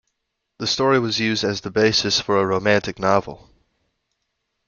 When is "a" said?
2.41-2.47